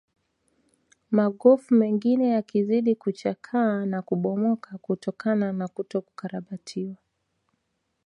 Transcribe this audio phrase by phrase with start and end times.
[1.11, 6.95] Magofu mengine yakizidi kuchakaa na kubomoka kutokana na kutokarabatiwa